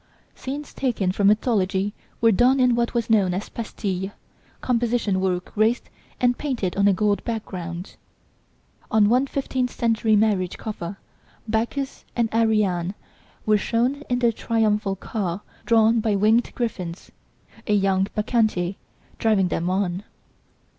Scenes 0.33 0.73
taken 0.73 1.11
from 1.11 1.27
mythology 1.27 1.93
were 2.21 2.31
done 2.31 2.59
in 2.59 2.73
what 2.73 2.95
was 2.95 3.07
known 3.07 3.35
as 3.35 3.49
"pastille," 3.49 4.09
composition 4.59 5.21
work 5.21 5.55
raised 5.55 5.91
and 6.19 6.39
painted 6.39 6.75
on 6.75 6.87
a 6.87 6.91
gold 6.91 7.23
background. 7.23 7.97
On 8.89 9.09
one 9.09 9.27
fifteenth 9.27 9.69
century 9.69 10.15
marriage 10.15 10.57
coffer, 10.57 10.97
Bacchus 11.47 12.03
and 12.15 12.33
Ariadne 12.33 12.95
were 13.45 13.59
shown 13.59 14.01
in 14.09 14.17
their 14.17 14.31
triumphal 14.31 14.95
car 14.95 15.41
drawn 15.67 15.99
by 15.99 16.15
winged 16.15 16.51
griffins, 16.55 17.11
a 17.67 17.73
young 17.75 18.07
Bacchante 18.15 18.77
driving 19.19 19.49
them 19.49 19.69
on. 19.69 20.01